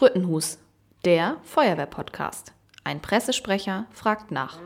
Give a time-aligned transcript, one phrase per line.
[0.00, 0.56] Sprüttenhus,
[1.04, 2.54] der Feuerwehr-Podcast.
[2.84, 4.58] Ein Pressesprecher fragt nach.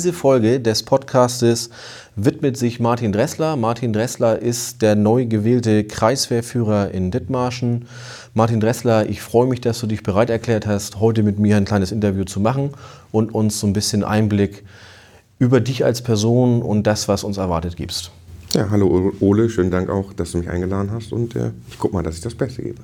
[0.00, 1.68] Diese Folge des Podcastes
[2.16, 3.56] widmet sich Martin Dressler.
[3.56, 7.84] Martin Dressler ist der neu gewählte Kreiswehrführer in Dithmarschen.
[8.32, 11.66] Martin Dressler, ich freue mich, dass du dich bereit erklärt hast, heute mit mir ein
[11.66, 12.70] kleines Interview zu machen
[13.12, 14.64] und uns so ein bisschen Einblick
[15.38, 18.10] über dich als Person und das, was uns erwartet, gibst.
[18.54, 21.92] Ja, hallo Ole, schönen Dank auch, dass du mich eingeladen hast und äh, ich gucke
[21.92, 22.80] mal, dass ich das Beste gebe.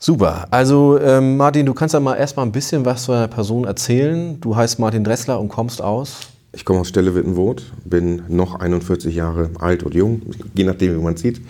[0.00, 0.46] Super.
[0.50, 4.40] Also ähm, Martin, du kannst ja mal erstmal ein bisschen was zu deiner Person erzählen.
[4.40, 6.20] Du heißt Martin Dressler und kommst aus?
[6.52, 10.22] Ich komme aus Stelle-Wittenwoth, bin noch 41 Jahre alt und jung,
[10.54, 11.42] je nachdem, wie man sieht.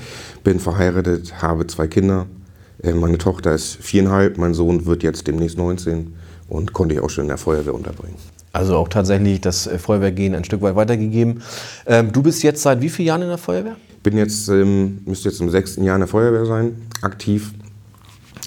[0.43, 2.27] Bin verheiratet, habe zwei Kinder.
[2.83, 6.15] Äh, meine Tochter ist viereinhalb, mein Sohn wird jetzt demnächst 19
[6.49, 8.17] und konnte ich auch schon in der Feuerwehr unterbringen.
[8.53, 11.43] Also auch tatsächlich das äh, Feuerwehrgehen ein Stück weit weitergegeben.
[11.87, 13.77] Ähm, du bist jetzt seit wie vielen Jahren in der Feuerwehr?
[14.03, 17.53] Bin jetzt, müsste jetzt im sechsten Jahr in der Feuerwehr sein, aktiv.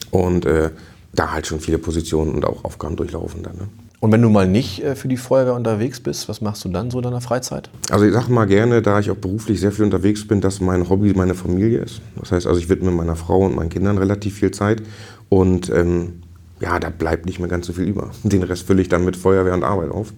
[0.10, 0.72] Und äh,
[1.14, 3.56] da halt schon viele Positionen und auch Aufgaben durchlaufen dann.
[3.56, 3.68] Ne?
[4.02, 6.90] Und wenn du mal nicht äh, für die Feuerwehr unterwegs bist, was machst du dann
[6.90, 7.70] so in deiner Freizeit?
[7.92, 10.90] Also ich sage mal gerne, da ich auch beruflich sehr viel unterwegs bin, dass mein
[10.90, 12.02] Hobby meine Familie ist.
[12.16, 14.82] Das heißt also, ich widme meiner Frau und meinen Kindern relativ viel Zeit
[15.30, 16.24] und ähm,
[16.60, 18.10] ja, da bleibt nicht mehr ganz so viel über.
[18.24, 20.14] Den Rest fülle ich dann mit Feuerwehr und Arbeit auf.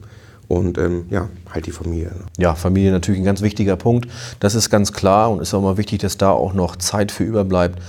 [0.48, 2.08] Und ähm, ja, halt die Familie.
[2.08, 2.26] Ne?
[2.38, 4.08] Ja, Familie natürlich ein ganz wichtiger Punkt.
[4.40, 7.24] Das ist ganz klar und ist auch mal wichtig, dass da auch noch Zeit für
[7.24, 7.80] überbleibt.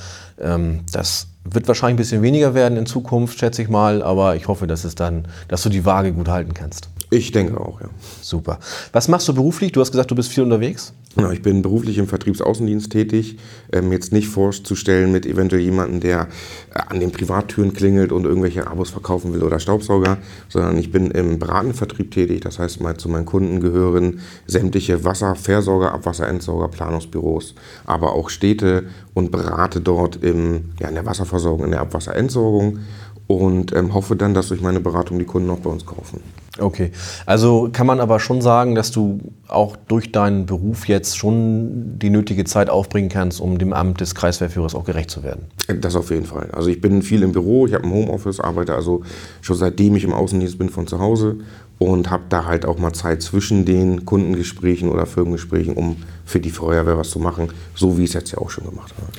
[0.41, 4.49] Ähm, das wird wahrscheinlich ein bisschen weniger werden in Zukunft, schätze ich mal, aber ich
[4.49, 6.89] hoffe, dass es dann, dass du die Waage gut halten kannst.
[7.15, 7.87] Ich denke auch, ja.
[8.23, 8.59] Super.
[8.93, 9.71] Was machst du beruflich?
[9.71, 10.93] Du hast gesagt, du bist viel unterwegs.
[11.15, 13.39] Genau, ich bin beruflich im Vertriebsaußendienst tätig.
[13.73, 16.27] Ähm, jetzt nicht vorzustellen mit eventuell jemandem, der
[16.75, 21.13] äh, an den Privattüren klingelt und irgendwelche Abos verkaufen will oder Staubsauger, sondern ich bin
[21.13, 22.41] im beratenden Vertrieb tätig.
[22.41, 24.19] Das heißt, mal zu meinen Kunden gehören
[24.49, 27.55] sämtliche Wasserversorger, Abwasserentsorger, Planungsbüros,
[27.87, 32.81] aber auch Städte und berate dort im, ja, in der Wasserversorgung, in der Abwasserentsorgung
[33.27, 36.21] und ähm, hoffe dann, dass durch meine Beratung die Kunden auch bei uns kaufen.
[36.59, 36.93] Okay,
[37.27, 39.19] also kann man aber schon sagen, dass du
[39.49, 44.15] auch durch deinen Beruf jetzt schon die nötige Zeit aufbringen kannst, um dem Amt des
[44.15, 45.47] Kreiswehrführers auch gerecht zu werden.
[45.81, 46.51] Das auf jeden Fall.
[46.53, 49.03] Also ich bin viel im Büro, ich habe ein Homeoffice, arbeite also
[49.41, 51.39] schon seitdem ich im Außendienst bin von zu Hause
[51.79, 56.51] und habe da halt auch mal Zeit zwischen den Kundengesprächen oder Firmengesprächen, um für die
[56.51, 59.11] Feuerwehr was zu machen, so wie ich es jetzt ja auch schon gemacht habe.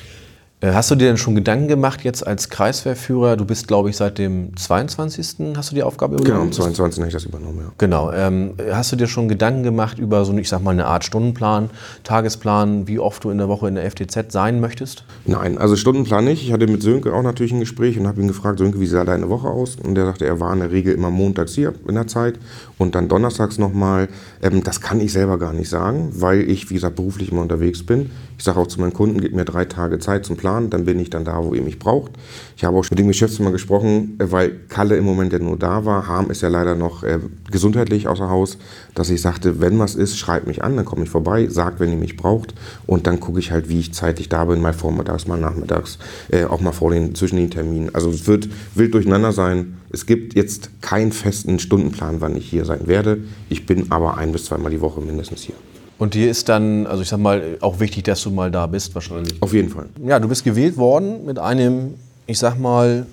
[0.65, 3.37] Äh, hast du dir denn schon Gedanken gemacht jetzt als Kreiswehrführer?
[3.37, 5.55] Du bist, glaube ich, seit dem 22.
[5.55, 6.49] hast du die Aufgabe übernommen?
[6.51, 6.99] Genau, am 22.
[7.01, 7.71] habe ich das übernommen, ja.
[7.77, 8.11] Genau.
[8.11, 11.69] Ähm, hast du dir schon Gedanken gemacht über so, ich sag mal, eine Art Stundenplan,
[12.03, 15.03] Tagesplan, wie oft du in der Woche in der FTZ sein möchtest?
[15.25, 16.43] Nein, also Stundenplan nicht.
[16.43, 19.03] Ich hatte mit Sönke auch natürlich ein Gespräch und habe ihn gefragt, Sönke, wie sah
[19.03, 19.75] deine Woche aus?
[19.75, 22.39] Und der sagte, er war in der Regel immer montags hier in der Zeit
[22.77, 24.07] und dann donnerstags nochmal.
[24.41, 27.85] Ähm, das kann ich selber gar nicht sagen, weil ich, wie gesagt, beruflich immer unterwegs
[27.85, 28.09] bin.
[28.37, 30.99] Ich sage auch zu meinen Kunden, gib mir drei Tage Zeit zum Planen, dann bin
[30.99, 32.11] ich dann da, wo ihr mich braucht.
[32.57, 35.57] Ich habe auch schon mit dem Geschäftsführer gesprochen, äh, weil Kalle im Moment ja nur
[35.57, 36.07] da war.
[36.07, 37.19] Harm ist ja leider noch äh,
[37.49, 38.57] gesundheitlich außer Haus,
[38.93, 41.91] dass ich sagte, wenn was ist, schreibt mich an, dann komme ich vorbei, sagt, wenn
[41.91, 42.53] ihr mich braucht
[42.85, 45.97] und dann gucke ich halt, wie ich zeitlich da bin, mal vormittags, mal nachmittags,
[46.29, 47.93] äh, auch mal vor den, zwischen den Terminen.
[47.93, 49.77] Also es wird wild durcheinander sein.
[49.89, 53.19] Es gibt jetzt keinen festen Stundenplan, wann ich hier sein werde.
[53.49, 55.55] Ich bin aber ein bis zweimal die Woche mindestens hier.
[55.97, 58.93] Und dir ist dann, also ich sag mal, auch wichtig, dass du mal da bist
[58.95, 59.41] wahrscheinlich.
[59.41, 59.85] Auf jeden Fall.
[60.05, 61.95] Ja, du bist gewählt worden mit einem,
[62.27, 63.05] ich sag mal,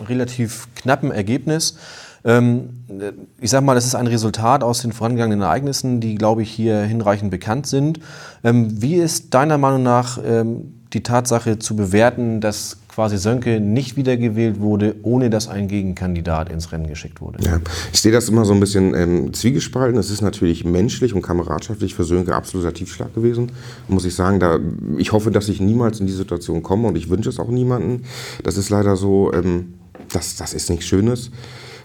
[0.00, 1.76] relativ knappen Ergebnis.
[2.24, 2.70] Ähm,
[3.40, 6.82] ich sag mal, das ist ein Resultat aus den vorangegangenen Ereignissen, die, glaube ich, hier
[6.82, 8.00] hinreichend bekannt sind.
[8.42, 13.96] Ähm, wie ist deiner Meinung nach ähm, die Tatsache zu bewerten, dass quasi Sönke nicht
[13.96, 17.42] wiedergewählt wurde, ohne dass ein Gegenkandidat ins Rennen geschickt wurde.
[17.44, 17.58] Ja,
[17.92, 19.98] ich sehe das immer so ein bisschen ähm, zwiegespalten.
[19.98, 23.50] Es ist natürlich menschlich und kameradschaftlich für Sönke absoluter Tiefschlag gewesen.
[23.88, 24.60] Muss ich sagen, da,
[24.96, 28.04] ich hoffe, dass ich niemals in die Situation komme und ich wünsche es auch niemanden.
[28.44, 29.74] Das ist leider so, ähm,
[30.12, 31.32] das, das ist nichts Schönes.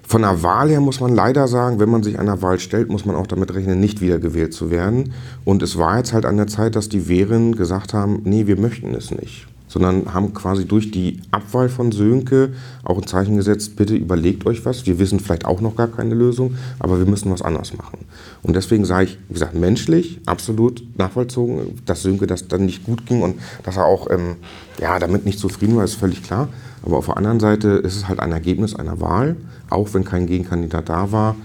[0.07, 3.05] Von der Wahl her muss man leider sagen, wenn man sich einer Wahl stellt, muss
[3.05, 5.13] man auch damit rechnen, nicht wiedergewählt zu werden.
[5.43, 8.59] Und es war jetzt halt an der Zeit, dass die Wehren gesagt haben, nee, wir
[8.59, 12.49] möchten es nicht sondern haben quasi durch die Abwahl von Sönke
[12.83, 14.85] auch ein Zeichen gesetzt, bitte überlegt euch was.
[14.85, 17.99] Wir wissen vielleicht auch noch gar keine Lösung, aber wir müssen was anders machen.
[18.41, 23.05] Und deswegen sage ich, wie gesagt, menschlich absolut nachvollzogen, dass Sönke das dann nicht gut
[23.05, 24.37] ging und dass er auch ähm,
[24.81, 26.49] ja, damit nicht zufrieden war, ist völlig klar.
[26.81, 29.35] Aber auf der anderen Seite ist es halt ein Ergebnis einer Wahl,
[29.69, 31.35] auch wenn kein Gegenkandidat da war,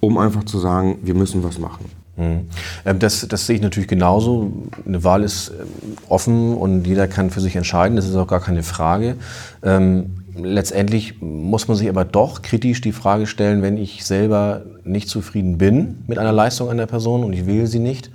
[0.00, 2.01] um einfach zu sagen, wir müssen was machen.
[2.16, 2.48] Mhm.
[2.84, 4.52] Ähm, das, das sehe ich natürlich genauso.
[4.86, 7.96] Eine Wahl ist ähm, offen und jeder kann für sich entscheiden.
[7.96, 9.16] Das ist auch gar keine Frage.
[9.62, 15.08] Ähm, letztendlich muss man sich aber doch kritisch die Frage stellen, wenn ich selber nicht
[15.08, 18.10] zufrieden bin mit einer Leistung einer Person und ich will sie nicht,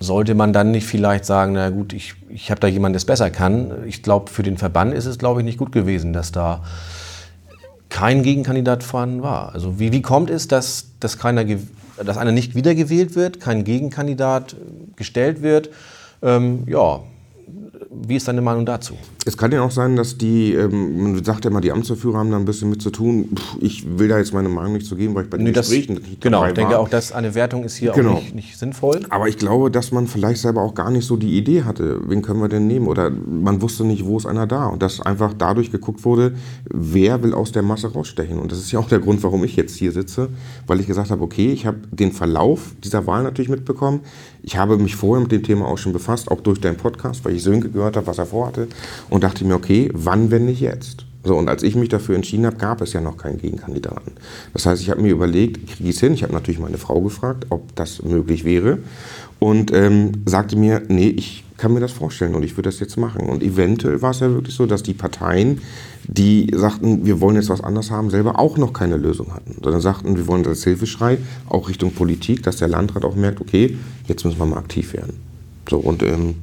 [0.00, 3.04] sollte man dann nicht vielleicht sagen, na gut, ich, ich habe da jemanden, der es
[3.04, 3.72] besser kann.
[3.86, 6.62] Ich glaube, für den Verband ist es, glaube ich, nicht gut gewesen, dass da
[7.88, 9.54] kein Gegenkandidat vorhanden war.
[9.54, 11.44] Also wie, wie kommt es, dass, dass, keiner,
[12.04, 14.56] dass einer nicht wiedergewählt wird, kein Gegenkandidat
[14.96, 15.70] gestellt wird?
[16.22, 17.00] Ähm, ja,
[17.90, 18.94] wie ist deine Meinung dazu?
[19.28, 22.30] Es kann ja auch sein, dass die, ähm, man sagt ja immer, die Amtsführer haben
[22.30, 23.28] da ein bisschen mit zu tun.
[23.34, 25.52] Puh, ich will da jetzt meine Meinung nicht zu geben, weil ich bei den nee,
[25.52, 26.80] Gesprächen das, nicht Genau, ich denke war.
[26.80, 28.12] auch, dass eine Wertung ist hier genau.
[28.12, 29.02] auch nicht, nicht, sinnvoll.
[29.10, 32.22] Aber ich glaube, dass man vielleicht selber auch gar nicht so die Idee hatte, wen
[32.22, 32.86] können wir denn nehmen?
[32.86, 34.64] Oder man wusste nicht, wo ist einer da?
[34.64, 36.32] Und dass einfach dadurch geguckt wurde,
[36.70, 38.38] wer will aus der Masse rausstechen?
[38.38, 40.30] Und das ist ja auch der Grund, warum ich jetzt hier sitze,
[40.66, 44.00] weil ich gesagt habe, okay, ich habe den Verlauf dieser Wahl natürlich mitbekommen.
[44.42, 47.34] Ich habe mich vorher mit dem Thema auch schon befasst, auch durch deinen Podcast, weil
[47.34, 48.68] ich Sönke gehört habe, was er vorhatte.
[49.10, 51.06] Und dachte mir, okay, wann, wenn nicht jetzt?
[51.24, 54.12] So, und als ich mich dafür entschieden habe, gab es ja noch keinen Gegenkandidaten.
[54.52, 56.14] Das heißt, ich habe mir überlegt, kriege ich es hin?
[56.14, 58.78] Ich habe natürlich meine Frau gefragt, ob das möglich wäre.
[59.38, 62.96] Und ähm, sagte mir, nee, ich kann mir das vorstellen und ich würde das jetzt
[62.96, 63.28] machen.
[63.28, 65.60] Und eventuell war es ja wirklich so, dass die Parteien,
[66.04, 69.56] die sagten, wir wollen jetzt was anderes haben, selber auch noch keine Lösung hatten.
[69.62, 71.18] Sondern sagten, wir wollen das Hilfeschrei,
[71.48, 73.76] auch Richtung Politik, dass der Landrat auch merkt, okay,
[74.06, 75.14] jetzt müssen wir mal aktiv werden.
[75.68, 76.36] So, und ähm,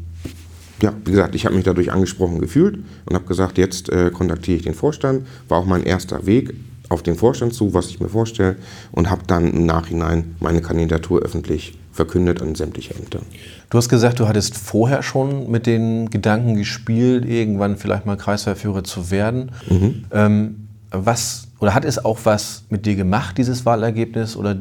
[0.81, 4.57] ja, wie gesagt, ich habe mich dadurch angesprochen gefühlt und habe gesagt, jetzt äh, kontaktiere
[4.57, 5.25] ich den Vorstand.
[5.47, 6.53] War auch mein erster Weg
[6.89, 8.57] auf den Vorstand zu, was ich mir vorstelle
[8.91, 13.21] und habe dann im Nachhinein meine Kandidatur öffentlich verkündet an sämtliche Ämter.
[13.69, 18.83] Du hast gesagt, du hattest vorher schon mit den Gedanken gespielt, irgendwann vielleicht mal Kreisverführer
[18.83, 19.51] zu werden.
[19.69, 20.05] Mhm.
[20.11, 20.55] Ähm,
[20.91, 24.35] was oder hat es auch was mit dir gemacht, dieses Wahlergebnis?
[24.35, 24.55] Oder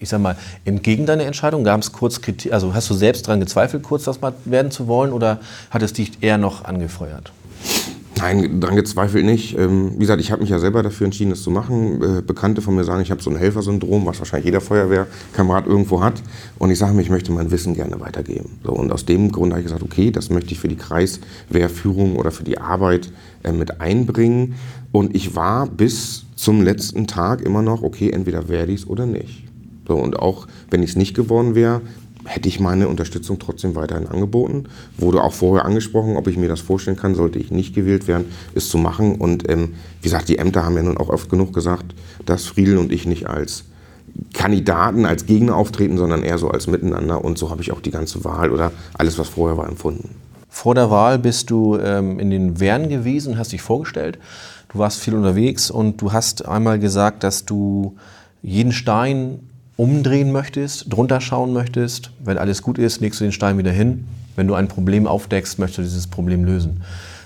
[0.00, 1.64] ich sag mal, entgegen deiner Entscheidung?
[1.64, 4.86] Gab es kurz Kritik, also hast du selbst daran gezweifelt, kurz das mal werden zu
[4.86, 5.40] wollen oder
[5.70, 7.32] hat es dich eher noch angefeuert?
[8.18, 9.58] Nein, daran gezweifelt nicht.
[9.58, 12.02] Ähm, wie gesagt, ich habe mich ja selber dafür entschieden, das zu machen.
[12.02, 16.00] Äh, Bekannte von mir sagen, ich habe so ein Helfersyndrom, was wahrscheinlich jeder Feuerwehrkamerad irgendwo
[16.00, 16.22] hat.
[16.58, 18.58] Und ich sage mir, ich möchte mein Wissen gerne weitergeben.
[18.64, 22.16] So, und aus dem Grund habe ich gesagt, okay, das möchte ich für die Kreiswehrführung
[22.16, 23.12] oder für die Arbeit
[23.42, 24.54] äh, mit einbringen.
[24.92, 29.04] Und ich war bis zum letzten Tag immer noch, okay, entweder werde ich es oder
[29.04, 29.45] nicht.
[29.86, 31.82] So, und auch wenn ich es nicht geworden wäre,
[32.26, 34.64] hätte ich meine Unterstützung trotzdem weiterhin angeboten.
[34.98, 38.26] Wurde auch vorher angesprochen, ob ich mir das vorstellen kann, sollte ich nicht gewählt werden,
[38.54, 39.16] es zu machen.
[39.16, 41.94] Und ähm, wie gesagt, die Ämter haben ja nun auch oft genug gesagt,
[42.24, 43.64] dass Friedel und ich nicht als
[44.32, 47.24] Kandidaten, als Gegner auftreten, sondern eher so als Miteinander.
[47.24, 50.16] Und so habe ich auch die ganze Wahl oder alles, was vorher war, empfunden.
[50.48, 54.18] Vor der Wahl bist du ähm, in den Wehren gewesen, hast dich vorgestellt.
[54.72, 57.96] Du warst viel unterwegs und du hast einmal gesagt, dass du
[58.42, 59.40] jeden Stein
[59.76, 64.06] umdrehen möchtest, drunter schauen möchtest, wenn alles gut ist, legst du den Stein wieder hin.
[64.34, 66.82] Wenn du ein Problem aufdeckst, möchtest du dieses Problem lösen.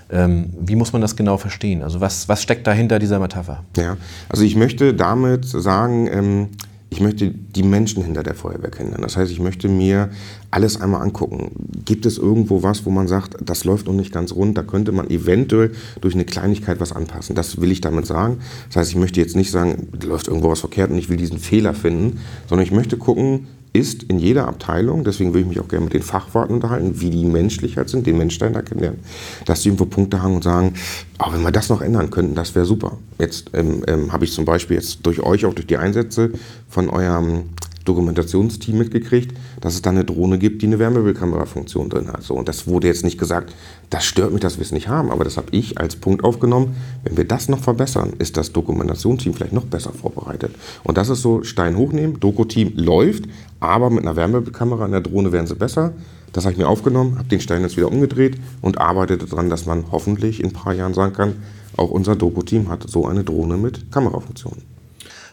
[0.09, 1.83] Ähm, wie muss man das genau verstehen?
[1.83, 3.63] Also was, was steckt dahinter dieser Metapher?
[3.77, 6.49] Ja, also ich möchte damit sagen, ähm,
[6.91, 9.03] ich möchte die Menschen hinter der Feuerwehr kennenlernen.
[9.03, 10.09] Das heißt, ich möchte mir
[10.51, 11.51] alles einmal angucken.
[11.85, 14.91] Gibt es irgendwo was, wo man sagt, das läuft noch nicht ganz rund, da könnte
[14.91, 15.71] man eventuell
[16.01, 17.33] durch eine Kleinigkeit was anpassen.
[17.33, 18.39] Das will ich damit sagen.
[18.67, 21.39] Das heißt, ich möchte jetzt nicht sagen, läuft irgendwo was verkehrt und ich will diesen
[21.39, 25.67] Fehler finden, sondern ich möchte gucken, ist in jeder Abteilung, deswegen will ich mich auch
[25.67, 28.99] gerne mit den Fachworten unterhalten, wie die menschlich halt sind, den Mensch dahinter kennenlernen,
[29.45, 30.73] dass die irgendwo Punkte haben und sagen,
[31.19, 32.97] oh, wenn wir das noch ändern könnten, das wäre super.
[33.17, 36.31] Jetzt ähm, ähm, habe ich zum Beispiel jetzt durch euch, auch durch die Einsätze
[36.67, 37.45] von eurem
[37.85, 42.23] Dokumentationsteam mitgekriegt, dass es da eine Drohne gibt, die eine Wärmebildkamerafunktion drin hat.
[42.23, 43.53] So, und das wurde jetzt nicht gesagt,
[43.89, 46.75] das stört mich, dass wir es nicht haben, aber das habe ich als Punkt aufgenommen.
[47.03, 50.55] Wenn wir das noch verbessern, ist das Dokumentationsteam vielleicht noch besser vorbereitet.
[50.83, 53.25] Und das ist so, Stein hochnehmen, Doku-Team läuft,
[53.59, 55.93] aber mit einer Wärmebildkamera in der Drohne werden sie besser.
[56.33, 59.65] Das habe ich mir aufgenommen, habe den Stein jetzt wieder umgedreht und arbeite daran, dass
[59.65, 61.35] man hoffentlich in ein paar Jahren sagen kann,
[61.77, 64.61] auch unser Doku-Team hat so eine Drohne mit Kamerafunktion.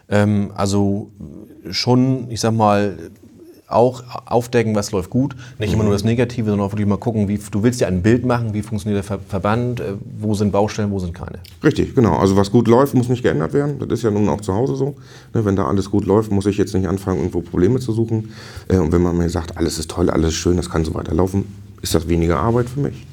[0.08, 1.10] Ähm, also
[1.72, 2.96] schon, ich sag mal,
[3.68, 5.36] auch aufdecken, was läuft gut.
[5.58, 8.02] Nicht immer nur das Negative, sondern auch wirklich mal gucken, wie, du willst ja ein
[8.02, 11.38] Bild machen, wie funktioniert der Verband, äh, wo sind Baustellen, wo sind keine.
[11.62, 12.16] Richtig, genau.
[12.16, 13.78] Also was gut läuft, muss nicht geändert werden.
[13.78, 14.96] Das ist ja nun auch zu Hause so.
[15.34, 18.32] Ne, wenn da alles gut läuft, muss ich jetzt nicht anfangen, irgendwo Probleme zu suchen.
[18.68, 20.94] Äh, und wenn man mir sagt, alles ist toll, alles ist schön, das kann so
[20.94, 21.44] weiterlaufen,
[21.82, 23.06] ist das weniger Arbeit für mich.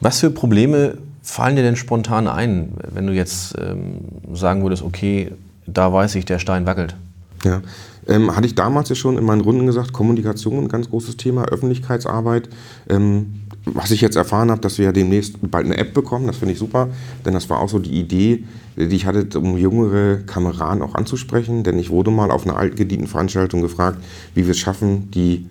[0.00, 4.00] Was für Probleme fallen dir denn spontan ein, wenn du jetzt ähm,
[4.32, 5.30] sagen würdest, okay,
[5.66, 6.96] da weiß ich, der Stein wackelt?
[7.44, 7.62] Ja.
[8.06, 11.46] Ähm, hatte ich damals ja schon in meinen Runden gesagt, Kommunikation, ein ganz großes Thema,
[11.46, 12.48] Öffentlichkeitsarbeit.
[12.88, 16.36] Ähm, was ich jetzt erfahren habe, dass wir ja demnächst bald eine App bekommen, das
[16.36, 16.88] finde ich super,
[17.24, 18.44] denn das war auch so die Idee,
[18.76, 23.06] die ich hatte, um jüngere Kameraden auch anzusprechen, denn ich wurde mal auf einer altgedienten
[23.06, 23.98] Veranstaltung gefragt,
[24.34, 25.46] wie wir es schaffen, die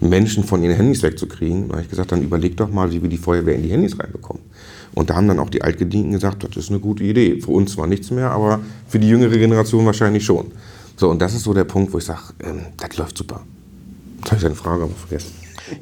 [0.00, 1.68] Menschen von ihren Handys wegzukriegen.
[1.68, 3.98] Da habe ich gesagt, dann überleg doch mal, wie wir die Feuerwehr in die Handys
[3.98, 4.42] reinbekommen.
[4.94, 7.40] Und da haben dann auch die Altgedienten gesagt, das ist eine gute Idee.
[7.40, 10.46] Für uns zwar nichts mehr, aber für die jüngere Generation wahrscheinlich schon.
[10.98, 13.40] So, und das ist so der Punkt, wo ich sage, ähm, das läuft super.
[14.18, 15.32] Jetzt habe ich deine Frage aber vergessen.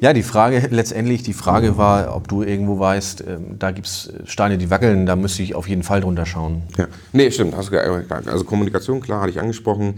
[0.01, 4.13] Ja, die Frage, letztendlich, die Frage war, ob du irgendwo weißt, ähm, da gibt es
[4.27, 6.65] Steine, die wackeln, da müsste ich auf jeden Fall drunter schauen.
[6.77, 7.55] Ja, nee, stimmt.
[7.55, 9.95] Also Kommunikation, klar, hatte ich angesprochen.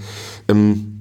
[0.47, 0.99] Ähm,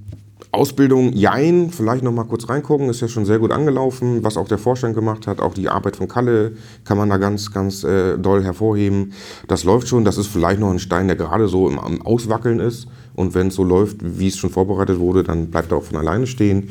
[0.51, 4.47] Ausbildung, jein, vielleicht noch mal kurz reingucken, ist ja schon sehr gut angelaufen, was auch
[4.47, 5.41] der Vorstand gemacht hat.
[5.41, 6.53] Auch die Arbeit von Kalle
[6.85, 9.13] kann man da ganz, ganz äh, doll hervorheben.
[9.47, 12.59] Das läuft schon, das ist vielleicht noch ein Stein, der gerade so im, am Auswackeln
[12.59, 12.87] ist.
[13.17, 15.97] Und wenn es so läuft, wie es schon vorbereitet wurde, dann bleibt er auch von
[15.97, 16.69] alleine stehen.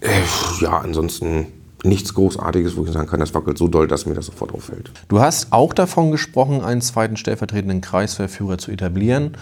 [0.00, 0.08] Äh,
[0.60, 1.46] ja, ansonsten
[1.84, 4.90] nichts Großartiges, wo ich sagen kann, das wackelt so doll, dass mir das sofort auffällt.
[5.08, 9.36] Du hast auch davon gesprochen, einen zweiten stellvertretenden Kreisverführer zu etablieren.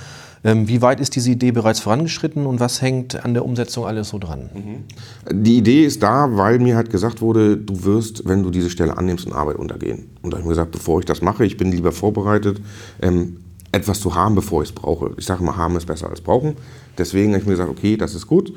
[0.45, 4.09] Ähm, wie weit ist diese Idee bereits vorangeschritten und was hängt an der Umsetzung alles
[4.09, 4.51] so dran?
[4.53, 5.43] Mhm.
[5.45, 8.99] Die Idee ist da, weil mir halt gesagt wurde, du wirst, wenn du diese Stelle
[8.99, 10.11] annimmst, in Arbeit untergehen.
[10.21, 12.61] Und da habe ich mir gesagt, bevor ich das mache, ich bin lieber vorbereitet,
[13.01, 13.37] ähm,
[13.73, 15.13] etwas zu haben, bevor ich es brauche.
[15.17, 16.57] Ich sage immer, haben ist besser als brauchen.
[16.99, 18.53] Deswegen habe ich mir gesagt, okay, das ist gut.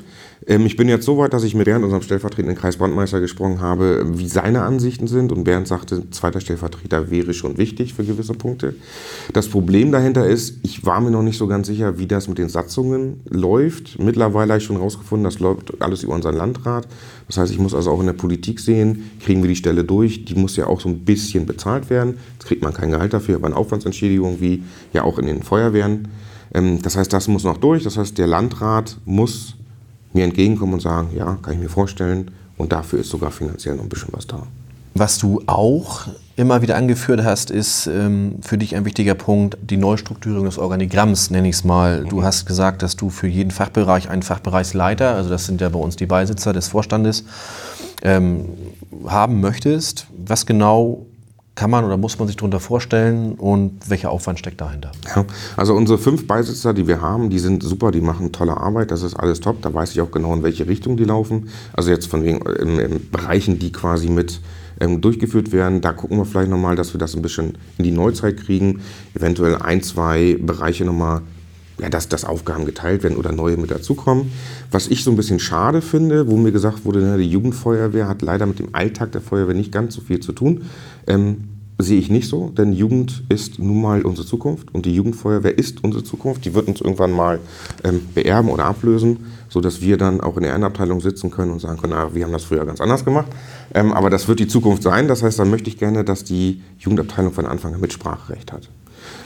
[0.46, 4.04] Ähm, ich bin jetzt so weit, dass ich mit Bernd, unserem stellvertretenden Kreisbrandmeister, gesprochen habe,
[4.14, 5.32] wie seine Ansichten sind.
[5.32, 8.74] Und Bernd sagte, zweiter Stellvertreter wäre schon wichtig für gewisse Punkte.
[9.32, 12.38] Das Problem dahinter ist, ich war mir noch nicht so ganz sicher, wie das mit
[12.38, 13.98] den Satzungen läuft.
[13.98, 16.86] Mittlerweile habe ich schon herausgefunden, das läuft alles über unseren Landrat.
[17.26, 20.24] Das heißt, ich muss also auch in der Politik sehen, kriegen wir die Stelle durch.
[20.26, 22.18] Die muss ja auch so ein bisschen bezahlt werden.
[22.34, 24.62] Jetzt kriegt man kein Gehalt dafür, aber eine Aufwandsentschädigung, wie
[24.92, 26.08] ja auch in den Feuerwehren.
[26.56, 27.84] Ähm, das heißt, das muss noch durch.
[27.84, 29.54] Das heißt, der Landrat muss
[30.12, 32.32] mir entgegenkommen und sagen, ja, kann ich mir vorstellen.
[32.56, 34.42] Und dafür ist sogar finanziell noch ein bisschen was da.
[34.94, 39.76] Was du auch immer wieder angeführt hast, ist ähm, für dich ein wichtiger Punkt die
[39.76, 42.04] Neustrukturierung des Organigramms, nenne ich es mal.
[42.04, 45.78] Du hast gesagt, dass du für jeden Fachbereich einen Fachbereichsleiter, also das sind ja bei
[45.78, 47.24] uns die Beisitzer des Vorstandes,
[48.02, 48.46] ähm,
[49.06, 50.06] haben möchtest.
[50.16, 51.04] Was genau
[51.56, 54.92] kann man oder muss man sich darunter vorstellen und welcher Aufwand steckt dahinter?
[55.16, 55.24] Ja,
[55.56, 59.02] also unsere fünf Beisitzer, die wir haben, die sind super, die machen tolle Arbeit, das
[59.02, 59.62] ist alles top.
[59.62, 61.48] Da weiß ich auch genau, in welche Richtung die laufen.
[61.72, 64.40] Also jetzt von wegen in, in Bereichen, die quasi mit
[64.80, 65.80] ähm, durchgeführt werden.
[65.80, 68.82] Da gucken wir vielleicht nochmal, dass wir das ein bisschen in die Neuzeit kriegen.
[69.14, 71.22] Eventuell ein, zwei Bereiche nochmal
[71.78, 74.32] ja, dass, dass Aufgaben geteilt werden oder neue mit dazukommen.
[74.70, 78.22] Was ich so ein bisschen schade finde, wo mir gesagt wurde, ne, die Jugendfeuerwehr hat
[78.22, 80.62] leider mit dem Alltag der Feuerwehr nicht ganz so viel zu tun.
[81.06, 85.58] Ähm, sehe ich nicht so, denn Jugend ist nun mal unsere Zukunft und die Jugendfeuerwehr
[85.58, 86.44] ist unsere Zukunft.
[86.46, 87.38] Die wird uns irgendwann mal
[87.84, 91.78] ähm, beerben oder ablösen, sodass wir dann auch in der Ehrenabteilung sitzen können und sagen
[91.78, 93.26] können, na, wir haben das früher ganz anders gemacht.
[93.74, 95.06] Ähm, aber das wird die Zukunft sein.
[95.06, 98.70] Das heißt, dann möchte ich gerne, dass die Jugendabteilung von Anfang an Mitspracherecht hat.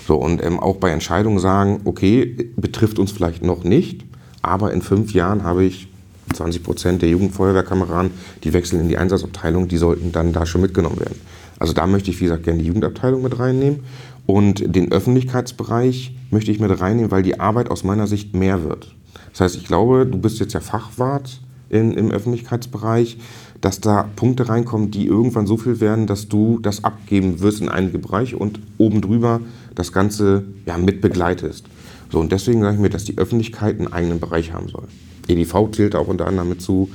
[0.07, 4.05] So, und ähm, auch bei Entscheidungen sagen, okay, betrifft uns vielleicht noch nicht,
[4.43, 5.89] aber in fünf Jahren habe ich
[6.35, 8.12] 20 Prozent der Jugendfeuerwehrkameraden,
[8.45, 11.21] die wechseln in die Einsatzabteilung, die sollten dann da schon mitgenommen werden.
[11.59, 13.81] Also da möchte ich, wie gesagt, gerne die Jugendabteilung mit reinnehmen.
[14.27, 18.95] Und den Öffentlichkeitsbereich möchte ich mit reinnehmen, weil die Arbeit aus meiner Sicht mehr wird.
[19.33, 23.19] Das heißt, ich glaube, du bist jetzt ja Fachwart in, im Öffentlichkeitsbereich,
[23.61, 27.69] dass da Punkte reinkommen, die irgendwann so viel werden, dass du das abgeben wirst in
[27.69, 29.41] einige Bereiche und oben drüber
[29.81, 31.67] das Ganze ja, mit begleitest.
[32.11, 34.89] So, und deswegen sage ich mir, dass die Öffentlichkeit einen eigenen Bereich haben soll.
[35.29, 36.91] EDV zählt auch unter anderem mit zu.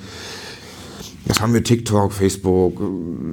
[1.28, 1.64] Was haben wir?
[1.64, 2.80] TikTok, Facebook,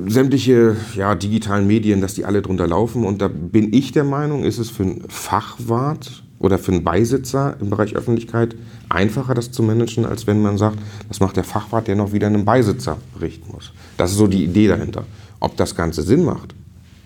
[0.06, 3.04] sämtliche ja, digitalen Medien, dass die alle drunter laufen.
[3.04, 7.56] Und da bin ich der Meinung, ist es für einen Fachwart oder für einen Beisitzer
[7.60, 8.56] im Bereich Öffentlichkeit
[8.88, 10.78] einfacher, das zu managen, als wenn man sagt,
[11.08, 13.72] das macht der Fachwart, der noch wieder einen Beisitzer berichten muss.
[13.96, 15.04] Das ist so die Idee dahinter.
[15.38, 16.54] Ob das Ganze Sinn macht,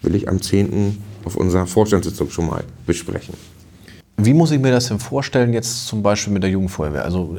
[0.03, 0.99] will ich am 10.
[1.26, 3.35] auf unserer Vorstandssitzung schon mal besprechen.
[4.16, 7.04] Wie muss ich mir das denn vorstellen, jetzt zum Beispiel mit der Jugendfeuerwehr?
[7.04, 7.37] Also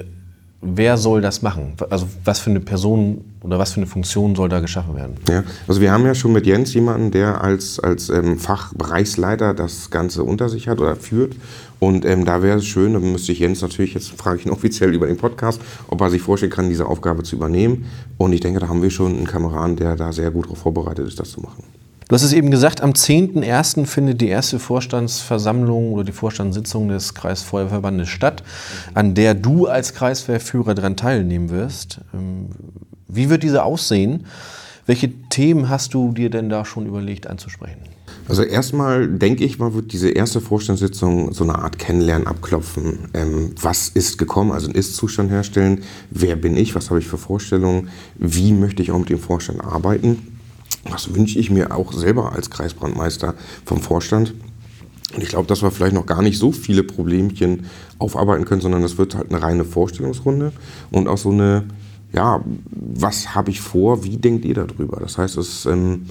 [0.61, 1.73] wer soll das machen?
[1.89, 5.15] Also was für eine Person oder was für eine Funktion soll da geschaffen werden?
[5.29, 9.89] Ja, also wir haben ja schon mit Jens jemanden, der als, als ähm, Fachbereichsleiter das
[9.89, 11.35] Ganze unter sich hat oder führt.
[11.79, 14.51] Und ähm, da wäre es schön, dann müsste ich Jens natürlich, jetzt frage ich ihn
[14.51, 17.85] offiziell über den Podcast, ob er sich vorstellen kann, diese Aufgabe zu übernehmen.
[18.17, 21.07] Und ich denke, da haben wir schon einen Kameraden, der da sehr gut darauf vorbereitet
[21.07, 21.63] ist, das zu machen.
[22.07, 23.85] Du hast es eben gesagt, am 10.01.
[23.85, 28.43] findet die erste Vorstandsversammlung oder die Vorstandssitzung des Kreisfeuerverbandes statt,
[28.93, 31.99] an der du als Kreiswehrführer daran teilnehmen wirst.
[32.13, 32.47] Ähm,
[33.09, 34.25] wie wird diese aussehen?
[34.85, 37.81] Welche Themen hast du dir denn da schon überlegt anzusprechen?
[38.29, 43.09] Also erstmal denke ich mal, wird diese erste Vorstandssitzung so eine Art Kennenlernen abklopfen.
[43.13, 47.17] Ähm, was ist gekommen, also einen Ist-Zustand herstellen, wer bin ich, was habe ich für
[47.17, 50.36] Vorstellungen, wie möchte ich auch mit dem Vorstand arbeiten.
[50.89, 53.33] Was wünsche ich mir auch selber als Kreisbrandmeister
[53.65, 54.33] vom Vorstand.
[55.13, 57.65] Und ich glaube, dass wir vielleicht noch gar nicht so viele Problemchen
[57.97, 60.51] aufarbeiten können, sondern das wird halt eine reine Vorstellungsrunde
[60.91, 61.63] und auch so eine,
[62.13, 64.99] ja, was habe ich vor, wie denkt ihr darüber?
[64.99, 66.07] Das heißt, es ähm,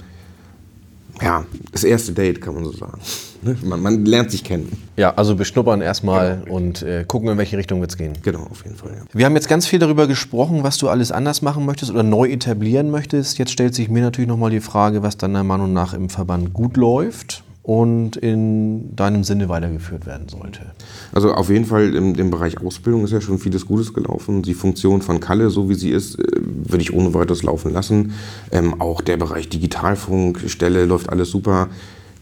[1.21, 2.99] ja, das erste Date, kann man so sagen.
[3.41, 3.57] Ne?
[3.63, 4.71] Man, man lernt sich kennen.
[4.95, 6.55] Ja, also beschnuppern erstmal genau.
[6.55, 8.13] und äh, gucken, in welche Richtung wird es gehen.
[8.23, 8.91] Genau, auf jeden Fall.
[8.91, 9.03] Ja.
[9.13, 12.29] Wir haben jetzt ganz viel darüber gesprochen, was du alles anders machen möchtest oder neu
[12.29, 13.37] etablieren möchtest.
[13.37, 16.77] Jetzt stellt sich mir natürlich nochmal die Frage, was deiner Meinung nach im Verband gut
[16.77, 20.61] läuft und in deinem Sinne weitergeführt werden sollte?
[21.11, 24.41] Also auf jeden Fall im, im, Bereich Ausbildung ist ja schon vieles Gutes gelaufen.
[24.41, 28.13] Die Funktion von Kalle, so wie sie ist, äh, würde ich ohne weiteres laufen lassen.
[28.53, 31.67] Ähm, auch der Bereich Digitalfunkstelle läuft alles super.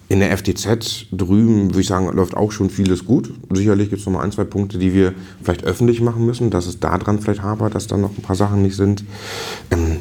[0.09, 3.31] In der FTZ drüben, würde ich sagen, läuft auch schon vieles gut.
[3.51, 6.65] Sicherlich gibt es noch mal ein, zwei Punkte, die wir vielleicht öffentlich machen müssen, dass
[6.65, 9.03] es daran vielleicht hapert, dass da noch ein paar Sachen nicht sind.
[9.69, 9.97] Ähm,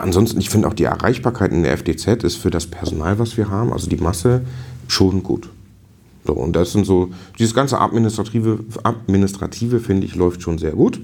[0.00, 3.36] ja, ansonsten, ich finde auch die Erreichbarkeit in der FDZ ist für das Personal, was
[3.36, 4.42] wir haben, also die Masse,
[4.88, 5.50] schon gut.
[6.24, 11.00] So, und das sind so, dieses ganze Administrative, Administrative finde ich, läuft schon sehr gut.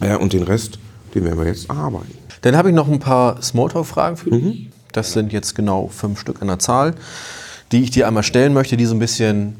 [0.00, 0.78] Äh, und den Rest,
[1.14, 2.12] den werden wir jetzt erarbeiten.
[2.42, 4.44] Dann habe ich noch ein paar Smalltalk-Fragen für dich.
[4.44, 4.66] Mhm.
[4.92, 6.94] Das sind jetzt genau fünf Stück an der Zahl,
[7.70, 9.56] die ich dir einmal stellen möchte, die so ein bisschen,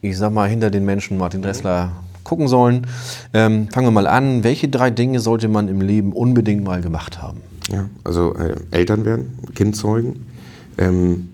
[0.00, 1.92] ich sag mal, hinter den Menschen Martin Dressler
[2.24, 2.86] gucken sollen.
[3.32, 4.44] Ähm, fangen wir mal an.
[4.44, 7.40] Welche drei Dinge sollte man im Leben unbedingt mal gemacht haben?
[7.72, 10.26] Ja, also äh, Eltern werden, Kind zeugen,
[10.76, 11.30] ähm,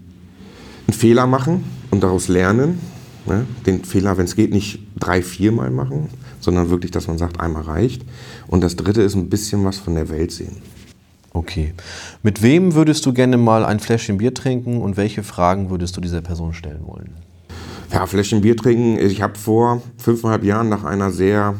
[0.87, 2.81] einen Fehler machen und daraus lernen.
[3.27, 3.45] Ne?
[3.67, 6.09] Den Fehler, wenn es geht, nicht drei, viermal machen,
[6.41, 8.03] sondern wirklich, dass man sagt, einmal reicht.
[8.47, 10.57] Und das dritte ist ein bisschen was von der Welt sehen.
[11.33, 11.75] Okay.
[12.23, 16.01] Mit wem würdest du gerne mal ein Fläschchen Bier trinken und welche Fragen würdest du
[16.01, 17.11] dieser Person stellen wollen?
[17.93, 18.99] Ja, Fläschchen Bier trinken.
[18.99, 21.55] Ich habe vor fünfeinhalb Jahren nach einer sehr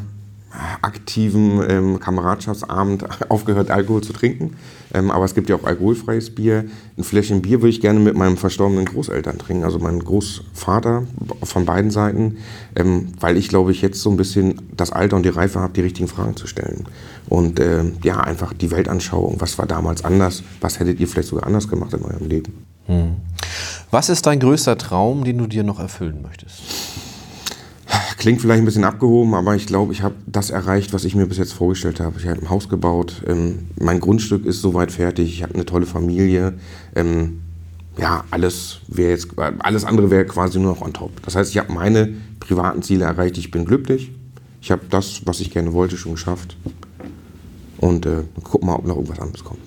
[0.81, 4.55] aktiven ähm, Kameradschaftsabend aufgehört, Alkohol zu trinken.
[4.93, 6.65] Ähm, aber es gibt ja auch alkoholfreies Bier.
[6.97, 11.03] Ein Fläschchen Bier würde ich gerne mit meinem verstorbenen Großeltern trinken, also meinem Großvater
[11.43, 12.37] von beiden Seiten,
[12.75, 15.73] ähm, weil ich glaube ich jetzt so ein bisschen das Alter und die Reife habe,
[15.73, 16.85] die richtigen Fragen zu stellen.
[17.27, 21.45] Und äh, ja, einfach die Weltanschauung, was war damals anders, was hättet ihr vielleicht sogar
[21.45, 22.65] anders gemacht in eurem Leben.
[22.87, 23.17] Hm.
[23.91, 26.61] Was ist dein größter Traum, den du dir noch erfüllen möchtest?
[28.19, 31.25] Klingt vielleicht ein bisschen abgehoben, aber ich glaube, ich habe das erreicht, was ich mir
[31.25, 32.19] bis jetzt vorgestellt habe.
[32.19, 35.85] Ich habe ein Haus gebaut, ähm, mein Grundstück ist soweit fertig, ich habe eine tolle
[35.85, 36.55] Familie.
[36.97, 37.39] Ähm,
[37.97, 39.29] ja, alles jetzt,
[39.59, 41.11] alles andere wäre quasi nur noch on top.
[41.23, 42.09] Das heißt, ich habe meine
[42.41, 44.11] privaten Ziele erreicht, ich bin glücklich.
[44.61, 46.57] Ich habe das, was ich gerne wollte, schon geschafft.
[47.77, 49.61] Und äh, guck mal, ob noch irgendwas anderes kommt.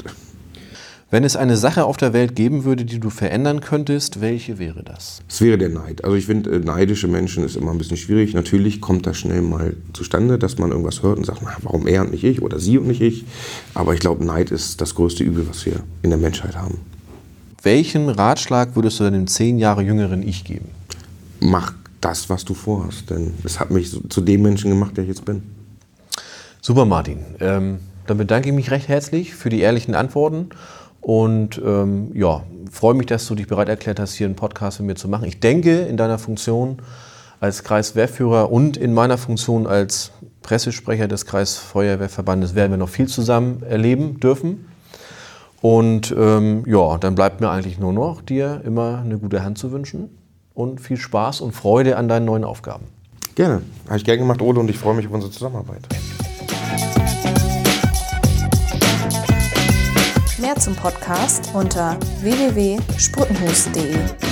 [1.12, 4.82] Wenn es eine Sache auf der Welt geben würde, die du verändern könntest, welche wäre
[4.82, 5.20] das?
[5.28, 6.04] Es wäre der Neid.
[6.04, 8.32] Also ich finde, äh, neidische Menschen ist immer ein bisschen schwierig.
[8.32, 12.00] Natürlich kommt das schnell mal zustande, dass man irgendwas hört und sagt, na, warum er
[12.00, 13.26] und nicht ich oder sie und nicht ich.
[13.74, 16.78] Aber ich glaube, Neid ist das größte Übel, was wir in der Menschheit haben.
[17.62, 20.70] Welchen Ratschlag würdest du deinem zehn Jahre jüngeren Ich geben?
[21.40, 25.08] Mach das, was du vorhast, denn es hat mich zu dem Menschen gemacht, der ich
[25.08, 25.42] jetzt bin.
[26.62, 27.18] Super, Martin.
[27.38, 30.48] Ähm, dann bedanke ich mich recht herzlich für die ehrlichen Antworten
[31.02, 34.86] und ähm, ja, freue mich, dass du dich bereit erklärt hast, hier einen Podcast mit
[34.86, 35.26] mir zu machen.
[35.26, 36.78] Ich denke, in deiner Funktion
[37.40, 40.12] als Kreiswehrführer und in meiner Funktion als
[40.42, 44.68] Pressesprecher des Kreisfeuerwehrverbandes werden wir noch viel zusammen erleben dürfen.
[45.60, 49.72] Und ähm, ja, dann bleibt mir eigentlich nur noch, dir immer eine gute Hand zu
[49.72, 50.08] wünschen
[50.54, 52.86] und viel Spaß und Freude an deinen neuen Aufgaben.
[53.34, 53.62] Gerne.
[53.86, 55.88] Habe ich gerne gemacht, Ole, und ich freue mich auf unsere Zusammenarbeit.
[60.42, 64.31] Mehr zum Podcast unter www.sputtenhus.de.